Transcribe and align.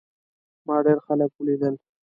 ما 0.67 0.75
ډېر 0.85 0.97
خلک 1.05 1.31
ولیدل. 1.35 1.75